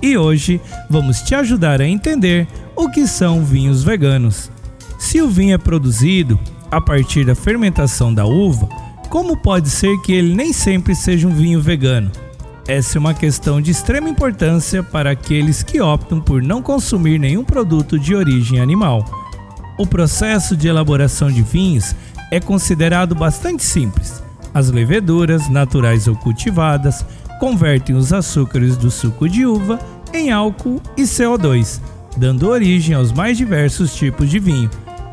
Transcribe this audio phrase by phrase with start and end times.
[0.00, 4.50] E hoje vamos te ajudar a entender o que são vinhos veganos.
[4.98, 6.38] Se o vinho é produzido
[6.70, 8.68] a partir da fermentação da uva,
[9.08, 12.10] como pode ser que ele nem sempre seja um vinho vegano?
[12.68, 17.42] Essa é uma questão de extrema importância para aqueles que optam por não consumir nenhum
[17.42, 19.02] produto de origem animal.
[19.78, 21.96] O processo de elaboração de vinhos
[22.30, 24.22] é considerado bastante simples.
[24.52, 27.04] As leveduras, naturais ou cultivadas,
[27.38, 29.78] convertem os açúcares do suco de uva
[30.12, 31.80] em álcool e CO2,
[32.16, 34.70] dando origem aos mais diversos tipos de vinho.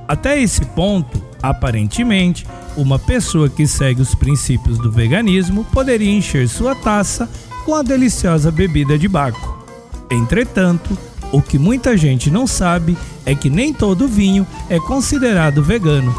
[0.07, 2.45] Até esse ponto, aparentemente,
[2.77, 7.29] uma pessoa que segue os princípios do veganismo poderia encher sua taça
[7.65, 9.65] com a deliciosa bebida de Baco.
[10.11, 10.97] Entretanto,
[11.31, 16.15] o que muita gente não sabe é que nem todo vinho é considerado vegano.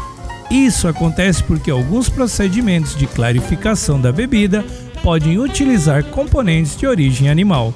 [0.51, 4.65] Isso acontece porque alguns procedimentos de clarificação da bebida
[5.07, 7.73] podem utilizar componentes de origem animal.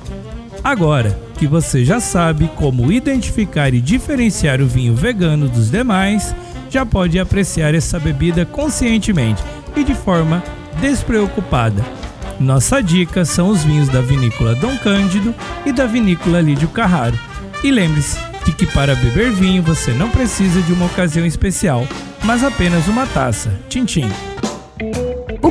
[0.61, 6.35] Agora que você já sabe como identificar e diferenciar o vinho vegano dos demais,
[6.69, 9.41] já pode apreciar essa bebida conscientemente
[9.77, 10.43] e de forma
[10.81, 11.81] despreocupada.
[12.37, 15.33] Nossa dica são os vinhos da vinícola Dom Cândido
[15.65, 17.17] e da vinícola Lídio Carraro.
[17.63, 21.87] E lembre-se de que para beber vinho você não precisa de uma ocasião especial,
[22.25, 23.57] mas apenas uma taça.
[23.69, 24.30] Tchim, tchim.